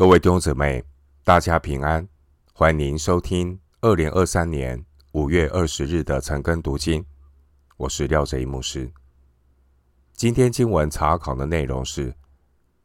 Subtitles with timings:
[0.00, 0.82] 各位弟兄姊妹，
[1.24, 2.08] 大家平安，
[2.54, 7.04] 欢迎收听二零二三年五月二十日的晨更读经。
[7.76, 8.90] 我是廖哲一牧师。
[10.14, 12.12] 今天经文查考的内容是《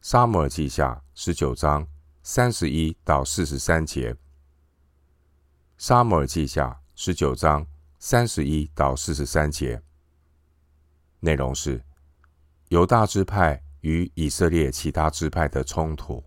[0.01, 1.88] 撒母耳记下》十九章
[2.21, 4.13] 三十一到四十三节，
[5.77, 6.68] 《撒母耳记下》
[7.02, 7.66] 十九章
[7.97, 9.82] 三十一到四十三节
[11.21, 11.82] 内容是
[12.68, 16.21] 犹大支派与以色列其他支派的冲突。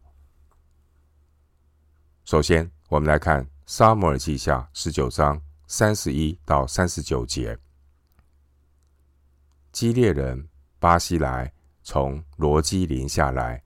[2.31, 7.59] 首先，我们来看《撒母耳记下》十九章三十一到三十九节。
[9.73, 10.47] 基列人
[10.79, 11.51] 巴西莱
[11.83, 13.63] 从罗基林下来，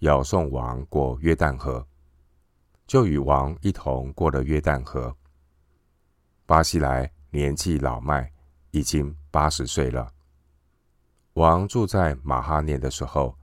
[0.00, 1.82] 要送王过约旦河，
[2.86, 5.16] 就与王一同过了约旦河。
[6.44, 8.30] 巴西莱年纪老迈，
[8.72, 10.12] 已经八十岁了。
[11.32, 13.34] 王住在马哈念的时候，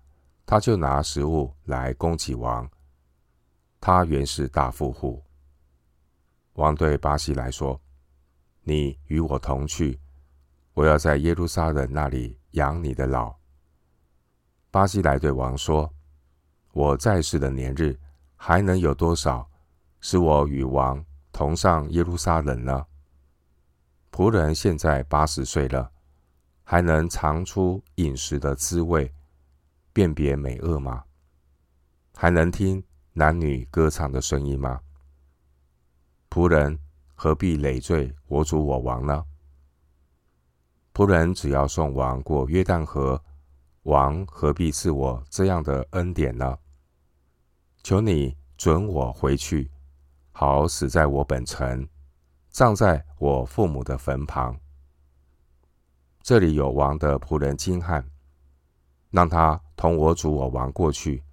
[0.46, 2.70] 他就拿食物来供给王。
[3.82, 5.22] 他原是大富户。
[6.54, 7.82] 王对巴西来说
[8.64, 10.00] ：“你与我同去。”
[10.74, 13.36] 我要在耶路撒冷那里养你的老。
[14.70, 15.94] 巴西来对王说
[16.72, 18.00] ：“我在世的年日
[18.38, 19.50] 还能有多少，
[20.00, 22.86] 使我与王同上耶路撒冷呢？
[24.12, 25.92] 仆人现在八十岁了，
[26.64, 29.14] 还能尝出饮食的滋味，
[29.92, 31.04] 辨别美恶吗？
[32.16, 32.82] 还能听
[33.14, 34.80] 男女歌唱的声音吗？
[36.30, 36.80] 仆人
[37.14, 39.26] 何必累赘我主我王呢？”
[40.94, 43.22] 仆人只要送王过约旦河，
[43.84, 46.58] 王何必赐我这样的恩典呢？
[47.84, 49.72] 求你准我回去，
[50.32, 51.88] 好死在我本城，
[52.50, 54.58] 葬在我父母的坟旁。
[56.22, 58.06] 这里有王的仆人金汉，
[59.10, 61.24] 让他同我主我王过去，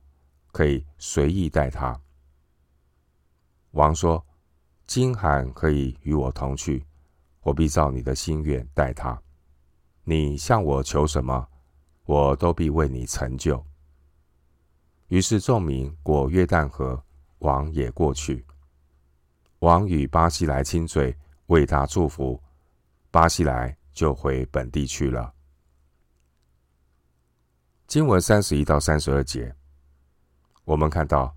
[0.52, 2.00] 可以随意待他。
[3.72, 4.24] 王说
[4.86, 6.84] ：“金罕可以与我同去，
[7.42, 9.20] 我必照你的心愿待他。”
[10.04, 11.46] 你向我求什么，
[12.04, 13.62] 我都必为你成就。
[15.08, 17.02] 于是众民过约旦河，
[17.40, 18.44] 王也过去。
[19.58, 21.14] 王与巴西莱亲嘴，
[21.46, 22.42] 为他祝福。
[23.10, 25.34] 巴西莱就回本地去了。
[27.86, 29.54] 经文三十一到三十二节，
[30.68, 31.34] 我们看到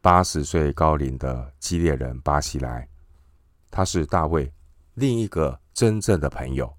[0.00, 2.88] 八十岁高龄的基列人巴西莱，
[3.70, 4.50] 他是大卫
[4.94, 6.74] 另一个真正的朋友。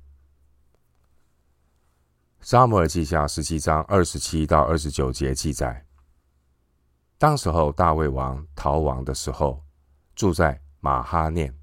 [2.42, 5.86] 撒母耳记下十七章二十七到二十九节记载，
[7.20, 9.64] 当时候大卫王逃亡的时候，
[10.16, 11.56] 住在马哈念。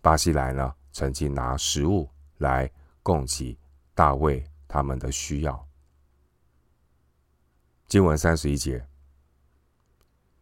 [0.00, 2.08] 巴西莱呢，曾经拿食物
[2.38, 2.70] 来
[3.02, 3.58] 供给
[3.92, 5.66] 大卫他们的需要。
[7.88, 8.86] 经文三十一节，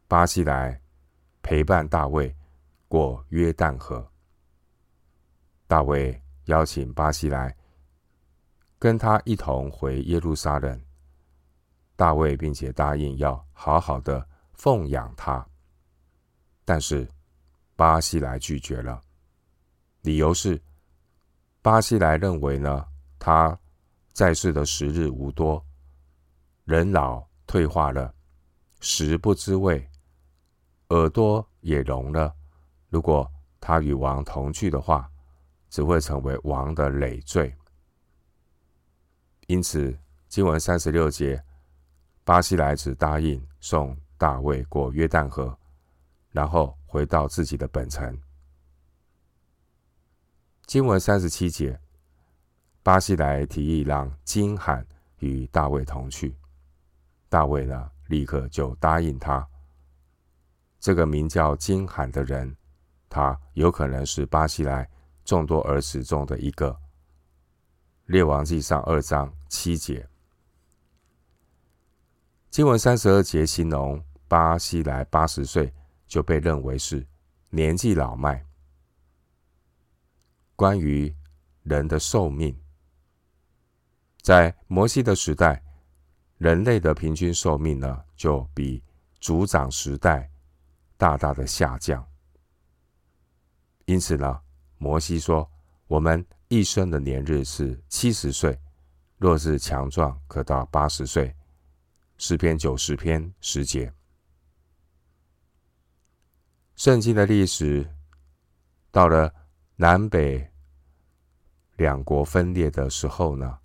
[0.06, 0.80] 巴西莱
[1.42, 2.34] 陪伴大卫
[2.88, 4.06] 过约旦河。
[5.66, 7.54] 大卫邀请巴西莱。
[8.76, 10.78] 跟他一同回耶路撒冷，
[11.96, 15.46] 大卫并且答应要好好的奉养他，
[16.66, 17.08] 但是
[17.76, 19.00] 巴西莱拒绝了，
[20.02, 20.60] 理由是
[21.62, 22.86] 巴西莱认为呢，
[23.18, 23.58] 他
[24.12, 25.64] 在世的时日无多，
[26.64, 28.14] 人老退化了，
[28.80, 29.88] 食不知味，
[30.88, 32.34] 耳朵也聋了，
[32.88, 33.30] 如果
[33.60, 35.10] 他与王同去的话，
[35.70, 37.54] 只会成为王的累赘。
[39.46, 41.42] 因此，经文三十六节，
[42.22, 45.58] 巴西莱只答应送大卫过约旦河，
[46.30, 48.20] 然后回到自己的本城。
[50.66, 51.78] 经文三十七节，
[52.82, 54.86] 巴西莱提议让金罕
[55.18, 56.36] 与大卫同去，
[57.28, 59.46] 大卫呢，立刻就答应他。
[60.84, 62.54] 这个名叫金罕的人，
[63.08, 64.86] 他有可能是巴西来
[65.24, 66.78] 众多儿子中的一个。
[68.04, 70.06] 列王记上二章七节，
[72.50, 75.72] 经文三十二节形容巴西来八十岁
[76.06, 77.06] 就被认为是
[77.48, 78.44] 年纪老迈。
[80.54, 81.16] 关于
[81.62, 82.54] 人的寿命，
[84.20, 85.62] 在摩西的时代，
[86.36, 88.84] 人类的平均寿命呢，就比
[89.18, 90.30] 族长时代
[90.96, 92.06] 大大的下降。
[93.84, 94.40] 因此呢，
[94.78, 95.50] 摩西说
[95.86, 96.24] 我们。
[96.48, 98.56] 一生的年日是七十岁，
[99.16, 101.34] 若是强壮，可到八十岁。
[102.16, 103.92] 诗篇九十篇十节。
[106.76, 107.90] 圣经的历史
[108.92, 109.34] 到了
[109.74, 110.48] 南北
[111.76, 113.58] 两国分裂的时候呢，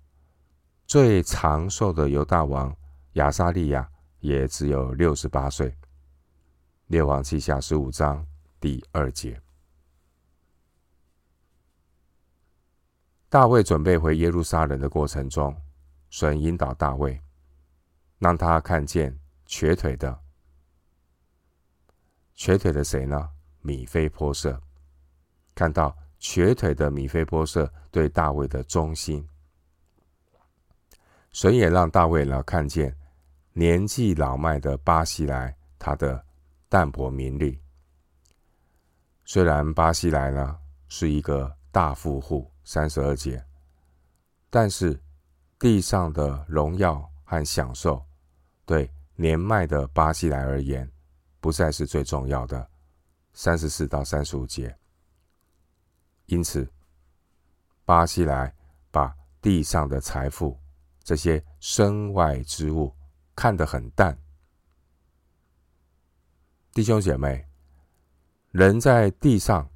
[0.86, 2.74] 最长寿的犹大王
[3.12, 3.88] 亚撒利亚
[4.18, 5.72] 也只有六十八岁，
[6.90, 8.26] 列王记下十五章
[8.58, 9.40] 第二节。
[13.28, 15.56] 大卫准备回耶路撒冷的过程中，
[16.08, 17.22] 神引导大卫，
[18.18, 19.16] 让他看见
[19.46, 20.20] 瘸腿的。
[22.34, 23.30] 瘸腿的谁呢？
[23.60, 24.60] 米非波设。
[25.54, 29.24] 看到瘸腿的米非波设对大卫的忠心，
[31.30, 32.98] 神也让大卫呢看见
[33.52, 36.26] 年纪老迈的巴西莱他的
[36.70, 37.60] 淡泊名利。
[39.24, 40.56] 虽然巴西莱呢
[40.88, 43.44] 是一个大富户，三十二节，
[44.48, 44.98] 但是
[45.58, 48.00] 地上的荣耀和享受，
[48.64, 50.88] 对年迈的巴西莱而言，
[51.40, 52.70] 不再是最重要的，
[53.32, 54.72] 三十四到三十五节。
[56.26, 56.70] 因此，
[57.84, 58.54] 巴西莱
[58.92, 59.12] 把
[59.42, 60.56] 地上的财富、
[61.02, 62.94] 这些身外之物
[63.34, 64.16] 看得很淡。
[66.72, 67.44] 弟兄姐妹，
[68.52, 69.68] 人在地上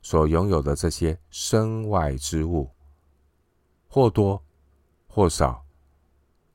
[0.00, 2.70] 所拥有的这些身外之物，
[3.88, 4.40] 或多
[5.08, 5.66] 或少，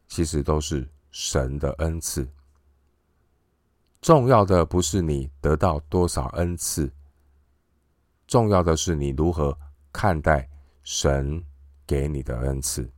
[0.08, 2.26] 其实都是神的恩赐。
[4.02, 6.90] 重要的不是你得到多少恩赐，
[8.26, 9.58] 重要的是你如何
[9.92, 10.50] 看待
[10.84, 11.44] 神
[11.86, 12.90] 给你的恩赐。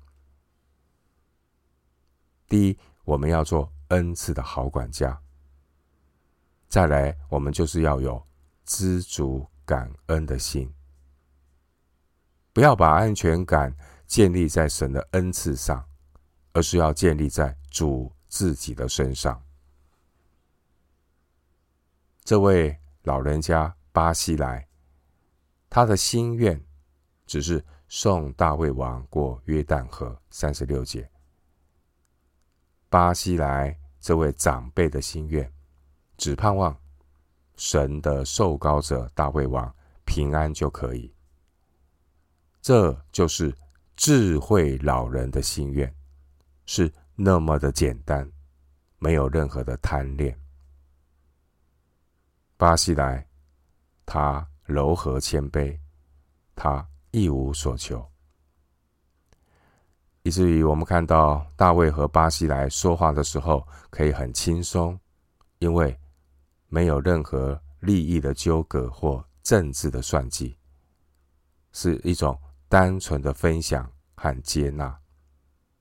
[2.47, 5.19] 第一，我们要做恩赐的好管家；
[6.67, 8.21] 再来，我们就是要有
[8.65, 10.73] 知足感恩的心，
[12.51, 13.75] 不要把安全感
[14.05, 15.87] 建立在神的恩赐上，
[16.53, 19.41] 而是要建立在主自己的身上。
[22.23, 24.67] 这位老人家巴西莱，
[25.69, 26.61] 他的心愿
[27.25, 30.19] 只是送大卫王过约旦河。
[30.29, 31.09] 三十六节，
[32.89, 35.49] 巴西莱这位长辈的心愿，
[36.17, 36.75] 只盼望
[37.55, 39.73] 神的受膏者大卫王
[40.05, 41.13] 平安就可以。
[42.61, 43.55] 这就是
[43.95, 45.93] 智慧老人的心愿，
[46.65, 48.29] 是那么的简单，
[48.97, 50.37] 没有任何的贪恋。
[52.57, 53.25] 巴西莱，
[54.05, 55.77] 他柔和谦卑，
[56.55, 58.05] 他一无所求，
[60.23, 64.99] 以至于我们看到大卫和巴西莱说话的时候可以很轻松，
[65.59, 65.97] 因为
[66.67, 70.57] 没有任何利益的纠葛或政治的算计，
[71.71, 74.97] 是一种单纯的分享和接纳，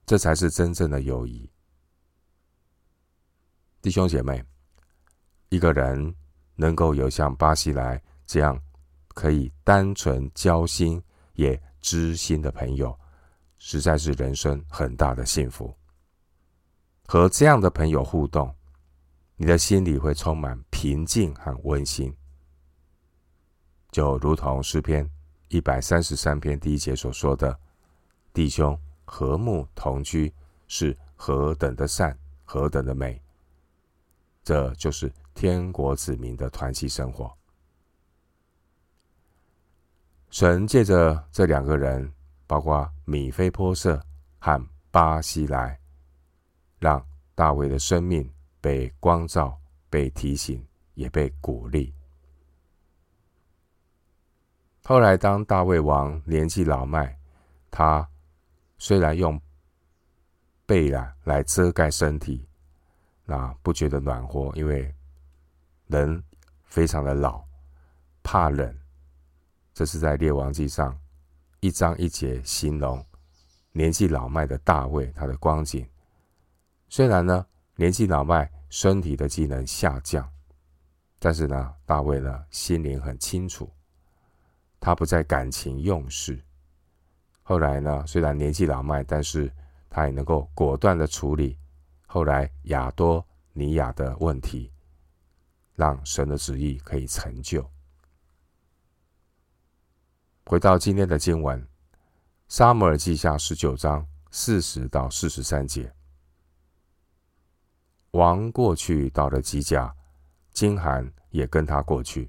[0.05, 1.49] 这才是真正的友谊。
[3.81, 4.43] 弟兄姐妹，
[5.49, 6.15] 一个人。
[6.57, 8.57] 能够有像巴西莱这样
[9.09, 11.03] 可以单纯交心
[11.33, 12.97] 也知心的朋友，
[13.57, 15.75] 实在是人生很大的幸福。
[17.07, 18.55] 和这样的朋友互动，
[19.35, 22.15] 你的心里会充满平静和温馨，
[23.89, 25.09] 就如同诗篇
[25.47, 27.59] 一百三十三篇第一节所说的
[28.31, 30.31] ：“弟兄和睦同居
[30.67, 33.19] 是何等的善，何等的美。”
[34.45, 35.11] 这就是。
[35.33, 37.35] 天国子民的团契生活，
[40.29, 42.09] 神借着这两个人，
[42.47, 44.01] 包括米非波设
[44.39, 45.77] 和巴西莱，
[46.79, 48.31] 让大卫的生命
[48.61, 49.59] 被光照、
[49.89, 50.65] 被提醒，
[50.95, 51.93] 也被鼓励。
[54.83, 57.17] 后来，当大卫王年纪老迈，
[57.69, 58.09] 他
[58.77, 59.39] 虽然用
[60.65, 62.47] 被啊来遮盖身体，
[63.23, 64.93] 那不觉得暖和，因为。
[65.87, 66.23] 人
[66.63, 67.45] 非常的老，
[68.23, 68.75] 怕冷。
[69.71, 70.99] 这是在列王记上
[71.59, 73.05] 一章一节形容
[73.71, 75.87] 年纪老迈的大卫他的光景。
[76.89, 80.27] 虽然呢年纪老迈，身体的机能下降，
[81.19, 83.71] 但是呢大卫呢心灵很清楚，
[84.79, 86.43] 他不再感情用事。
[87.43, 89.51] 后来呢虽然年纪老迈，但是
[89.89, 91.57] 他也能够果断的处理
[92.05, 94.71] 后来亚多尼亚的问题。
[95.77, 97.69] 让神的旨意可以成就。
[100.45, 101.61] 回到今天的经文，
[102.47, 105.93] 《撒母耳记下》十九章四十到四十三节。
[108.11, 109.93] 王过去到了吉甲，
[110.55, 112.27] 金韩也跟他过去。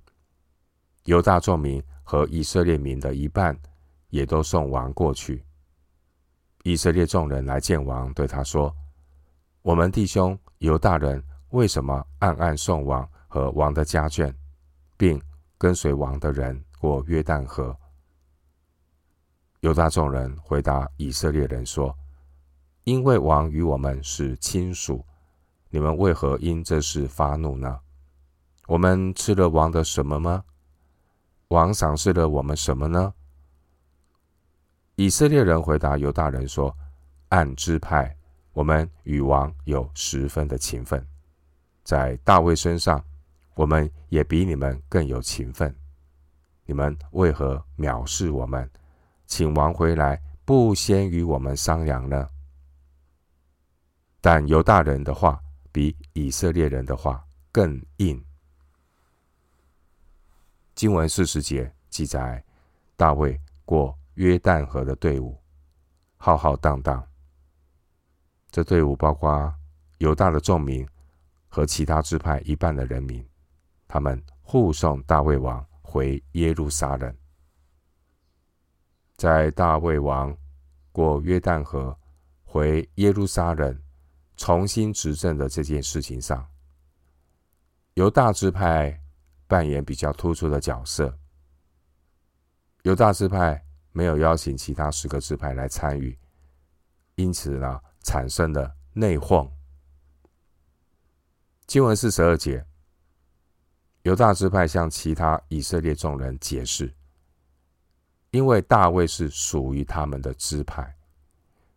[1.04, 3.59] 犹大众民和以色列民的一半
[4.11, 5.42] 也都送王过去。
[6.64, 8.71] 以色列众人来见王，对他说
[9.62, 14.33] ：“我们弟兄犹大人为什么暗暗送王？”和王的家眷，
[14.97, 15.21] 并
[15.59, 17.76] 跟随王的人过约旦河。
[19.61, 21.95] 犹大众人回答以色列人说
[22.85, 25.04] ：“因为王与我们是亲属，
[25.68, 27.78] 你们为何因这事发怒呢？
[28.66, 30.44] 我们吃了王的什么吗？
[31.49, 33.14] 王赏赐了我们什么呢？
[34.96, 36.76] 以色列人回答犹大人说
[37.30, 38.16] ：“按支派，
[38.52, 41.06] 我们与王有十分的情分，
[41.85, 43.00] 在大卫身上，
[43.54, 45.73] 我们也比你们更有情分。
[46.64, 48.68] 你们为何藐视我们，
[49.26, 52.28] 请王回来，不先与我们商量呢？”
[54.20, 58.20] 但犹大人的话比以色列人的话更硬。
[60.76, 62.45] 经文四十节记载，
[62.97, 65.35] 大卫过约旦河的队伍
[66.18, 67.02] 浩浩荡荡。
[68.50, 69.52] 这队伍包括
[69.99, 70.87] 犹大的众民
[71.49, 73.26] 和其他支派一半的人民，
[73.88, 77.16] 他们护送大卫王回耶路撒冷。
[79.16, 80.37] 在大卫王
[80.92, 81.99] 过约旦河
[82.45, 83.83] 回耶路撒冷
[84.37, 86.47] 重新执政的这件事情上，
[87.95, 89.00] 犹大支派。
[89.47, 91.19] 扮演比较突出的角色。
[92.83, 96.17] 犹大支派没有邀请其他十个支派来参与，
[97.17, 99.50] 因此呢，产生了内讧。
[101.67, 102.65] 经文四十二节，
[104.03, 106.95] 犹大支派向其他以色列众人解释，
[108.31, 110.97] 因为大卫是属于他们的支派，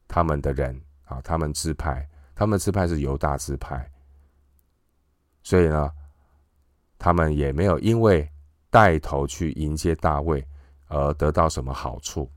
[0.07, 3.91] 他们的人啊，他们支派，他们支派是犹大支派，
[5.43, 5.91] 所以呢。
[6.99, 8.29] 他们也没有因为
[8.69, 10.45] 带头去迎接大卫
[10.87, 12.29] 而得到什么好处。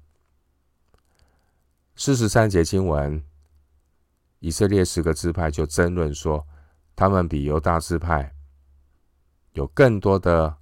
[1.96, 3.22] 四十三节经文，
[4.38, 6.46] 以色列十个支派就争论说，
[6.94, 8.32] 他们比犹大支派
[9.54, 10.56] 有更多的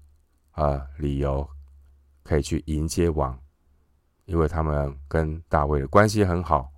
[0.53, 1.47] 呃理由
[2.23, 3.39] 可以去迎接王，
[4.25, 6.73] 因为他们跟大卫的关系很好。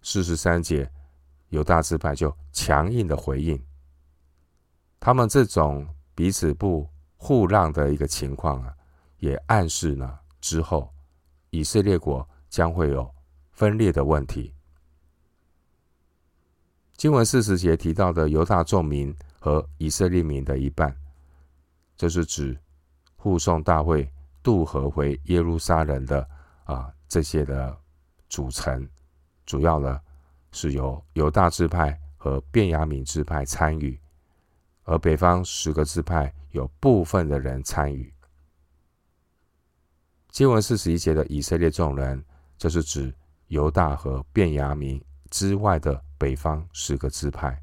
[0.00, 0.90] 四十三节，
[1.50, 3.62] 犹大支派就强硬的回应，
[4.98, 5.86] 他们这种。
[6.18, 6.84] 彼此不
[7.16, 8.74] 互让的一个情况啊，
[9.18, 10.92] 也暗示呢，之后
[11.50, 13.08] 以色列国将会有
[13.52, 14.52] 分裂的问题。
[16.96, 20.92] 经文四十节提到的犹大众民和以色列民的一半，
[21.96, 22.58] 这是指
[23.14, 26.28] 护送大会渡河回耶路撒冷的
[26.64, 27.78] 啊这些的
[28.28, 28.88] 组成，
[29.46, 30.00] 主要呢
[30.50, 33.96] 是由犹大支派和便雅悯支派参与。
[34.88, 38.10] 而北方十个支派有部分的人参与。
[40.30, 42.24] 经文四十一节的以色列众人，
[42.56, 43.14] 这是指
[43.48, 47.62] 犹大和便雅悯之外的北方十个支派。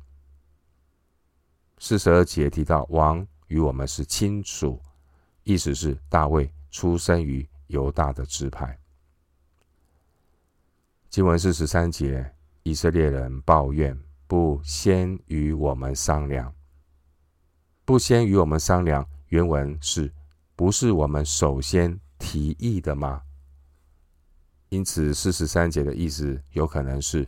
[1.79, 4.79] 四十二节提到王与我们是亲属，
[5.43, 8.77] 意思是大卫出生于犹大的支派。
[11.09, 16.53] 经文四十三节，以色列人抱怨不先与我们商量。
[17.85, 20.11] 不先与我们商量，原文是
[20.55, 23.21] 不是我们首先提议的吗？
[24.69, 27.27] 因此，四十三节的意思有可能是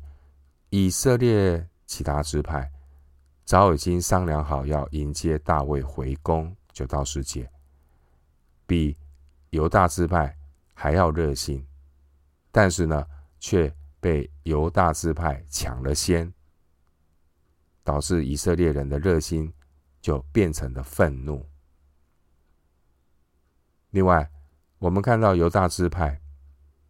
[0.71, 2.71] 以色列其他支派
[3.45, 7.47] 早已经商量好要迎接大卫回宫，就到十节，
[8.65, 8.97] 比
[9.51, 10.35] 犹大支派
[10.73, 11.63] 还要热心，
[12.51, 13.05] 但是呢，
[13.39, 16.33] 却被犹大支派抢了先，
[17.83, 19.53] 导致以色列人的热心。
[20.07, 21.45] 就变成了愤怒。
[23.89, 24.31] 另外，
[24.79, 26.17] 我们看到犹大支派，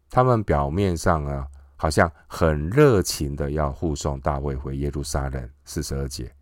[0.08, 6.32] 他们表面上啊，好像很热情的要护送大卫回耶路撒冷，四十二节。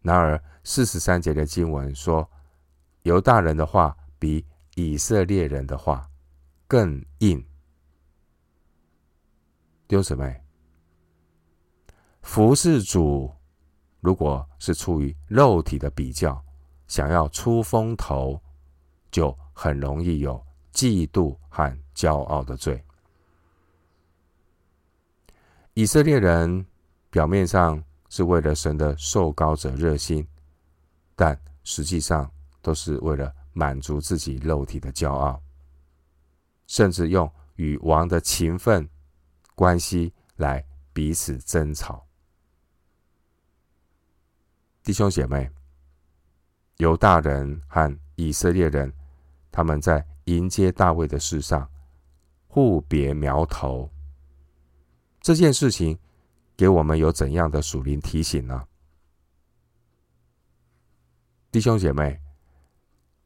[0.00, 2.26] 然而，四十三节的经文说，
[3.02, 6.08] 犹大人的话比以色列人的话
[6.66, 7.46] 更硬。
[9.86, 10.34] 丢什么，
[12.22, 13.30] 服侍主。
[14.02, 16.44] 如果是出于肉体的比较，
[16.88, 18.38] 想要出风头，
[19.12, 20.44] 就很容易有
[20.74, 22.82] 嫉妒和骄傲的罪。
[25.74, 26.66] 以色列人
[27.10, 30.26] 表面上是为了神的受高者热心，
[31.14, 32.28] 但实际上
[32.60, 35.40] 都是为了满足自己肉体的骄傲，
[36.66, 38.86] 甚至用与王的情分
[39.54, 42.04] 关系来彼此争吵。
[44.84, 45.48] 弟兄姐妹，
[46.78, 48.92] 犹大人和以色列人，
[49.52, 51.70] 他们在迎接大卫的事上
[52.48, 53.88] 互别苗头。
[55.20, 55.96] 这件事情
[56.56, 58.66] 给我们有怎样的属灵提醒呢？
[61.52, 62.20] 弟兄姐妹，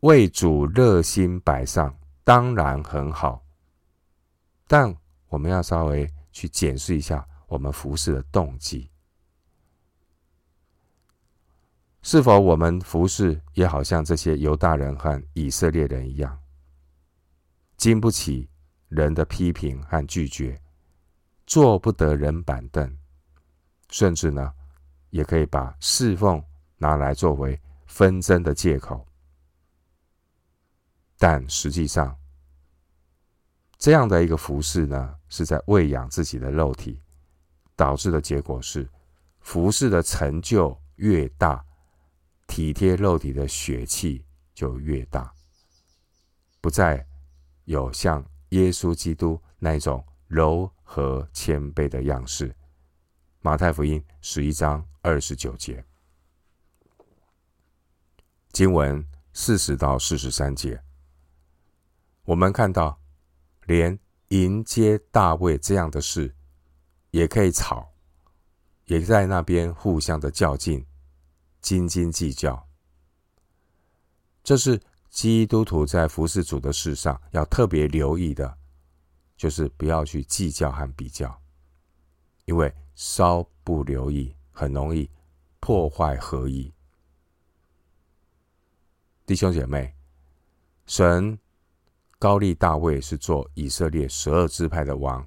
[0.00, 3.42] 为主热心摆上当然很好，
[4.66, 4.94] 但
[5.28, 8.90] 我们要稍微去检视一下我们服侍的动机。
[12.08, 16.38] 是否我们服侍也好像这些犹大人和以色列人一样，
[17.76, 18.48] 经不起
[18.88, 20.56] 人的批评和拒绝，
[21.48, 22.96] 坐不得人板凳，
[23.90, 24.52] 甚至呢，
[25.10, 26.40] 也可以把侍奉
[26.76, 29.04] 拿来作为纷争的借口。
[31.18, 32.16] 但实际上，
[33.78, 37.02] 这样的一个服侍呢，是在喂养自己的肉体，
[37.74, 38.88] 导致的结果是，
[39.40, 41.65] 服侍的成就越大。
[42.46, 44.24] 体贴肉体的血气
[44.54, 45.32] 就越大，
[46.60, 47.06] 不再
[47.64, 52.54] 有像耶稣基督那种柔和谦卑的样式。
[53.40, 55.84] 马太福音十一章二十九节，
[58.52, 60.82] 经文四十到四十三节，
[62.24, 63.00] 我们看到，
[63.66, 63.98] 连
[64.28, 66.34] 迎接大卫这样的事，
[67.10, 67.92] 也可以吵，
[68.86, 70.84] 也在那边互相的较劲。
[71.66, 72.64] 斤斤计较，
[74.44, 74.80] 这是
[75.10, 78.56] 基督徒在服侍主的事上要特别留意的，
[79.36, 81.42] 就是不要去计较和比较，
[82.44, 85.10] 因为稍不留意，很容易
[85.58, 86.72] 破坏合一。
[89.26, 89.92] 弟兄姐妹，
[90.86, 91.36] 神
[92.16, 95.26] 高利大卫是做以色列十二支派的王，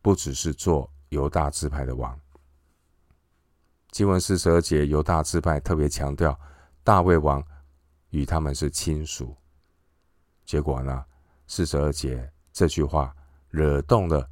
[0.00, 2.18] 不只是做犹大支派的王。
[3.98, 6.38] 经文四十二节，犹大支派特别强调
[6.84, 7.44] 大卫王
[8.10, 9.36] 与他们是亲属。
[10.44, 11.04] 结果呢，
[11.48, 13.12] 四十二节这句话
[13.48, 14.30] 惹动了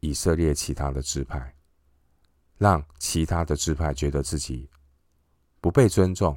[0.00, 1.54] 以色列其他的支派，
[2.56, 4.70] 让其他的支派觉得自己
[5.60, 6.34] 不被尊重。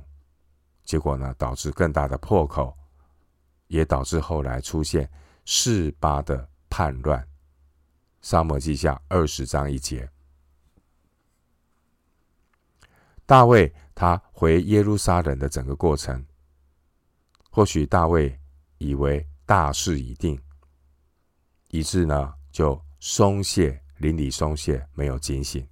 [0.83, 2.77] 结果呢，导致更大的破口，
[3.67, 5.09] 也导致后来出现
[5.45, 7.25] 示巴的叛乱。
[8.21, 10.11] 撒母耳记下二十章一节。
[13.31, 16.21] 大卫他回耶路撒冷的整个过程，
[17.49, 18.37] 或许大卫
[18.77, 20.37] 以为大势已定，
[21.69, 25.65] 以致呢就松懈，邻里松懈，没有警醒。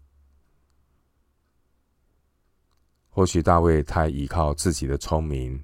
[3.10, 5.62] 或许大卫太依靠自己的聪明，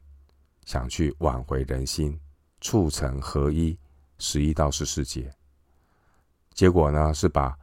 [0.65, 2.19] 想去挽回人心，
[2.59, 3.79] 促成合一，
[4.17, 5.33] 十一到十四节。
[6.53, 7.57] 结果呢是把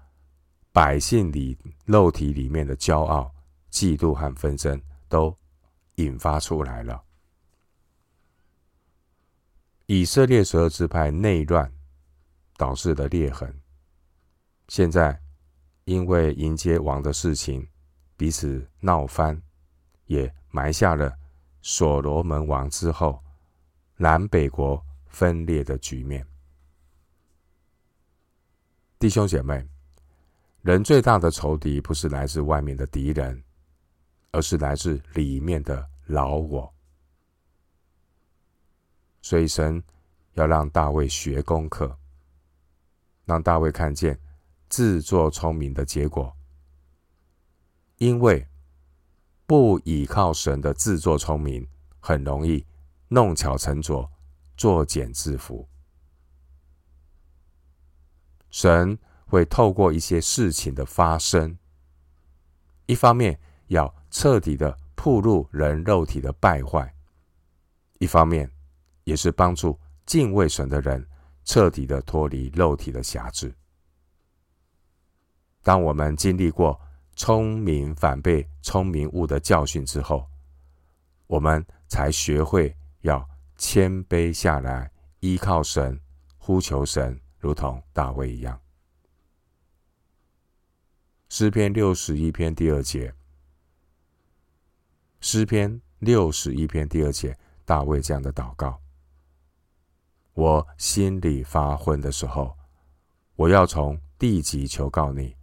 [0.72, 3.30] 百姓里肉体里面的骄傲。
[3.72, 5.36] 嫉妒和纷争都
[5.94, 7.02] 引发出来了。
[9.86, 11.72] 以色列十二支派内乱
[12.56, 13.60] 导致的裂痕，
[14.68, 15.20] 现在
[15.84, 17.66] 因为迎接王的事情
[18.16, 19.42] 彼此闹翻，
[20.06, 21.12] 也埋下了
[21.62, 23.22] 所罗门王之后
[23.96, 26.26] 南北国分裂的局面。
[28.98, 29.66] 弟兄姐妹，
[30.60, 33.42] 人最大的仇敌不是来自外面的敌人。
[34.32, 36.74] 而是来自里面的老我，
[39.20, 39.82] 所以神
[40.32, 41.98] 要让大卫学功课，
[43.26, 44.18] 让大卫看见
[44.70, 46.34] 自作聪明的结果，
[47.98, 48.48] 因为
[49.46, 51.68] 不倚靠神的自作聪明，
[52.00, 52.66] 很容易
[53.08, 54.10] 弄巧成拙，
[54.56, 55.66] 作茧自缚。
[58.48, 61.58] 神会透过一些事情的发生，
[62.86, 63.94] 一方面要。
[64.12, 66.94] 彻底的暴露人肉体的败坏，
[67.98, 68.48] 一方面
[69.04, 71.04] 也是帮助敬畏神的人
[71.44, 73.52] 彻底的脱离肉体的辖制。
[75.62, 76.78] 当我们经历过
[77.16, 80.28] 聪明反被聪明误的教训之后，
[81.26, 85.98] 我们才学会要谦卑下来，依靠神，
[86.36, 88.60] 呼求神，如同大卫一样。
[91.30, 93.14] 诗篇六十一篇第二节。
[95.24, 98.82] 诗篇六十一篇第二节，大卫这样的祷告：
[100.34, 102.58] 我心里发昏的时候，
[103.36, 105.36] 我要从地极求告你，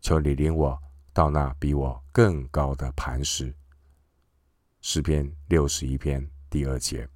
[0.00, 3.54] 求你领我到那比我更高的磐石。
[4.80, 7.06] 诗篇六十一篇第二节。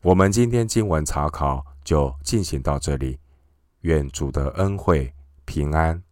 [0.00, 3.20] 我们今天经文查考就进行到这里，
[3.80, 5.12] 愿主的恩惠
[5.44, 6.02] 平安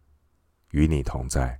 [0.69, 1.59] 与你同在。